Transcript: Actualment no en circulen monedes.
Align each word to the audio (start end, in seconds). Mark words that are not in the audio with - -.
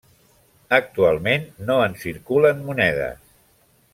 Actualment 0.77 1.45
no 1.67 1.77
en 1.89 1.95
circulen 2.05 2.65
monedes. 2.71 3.31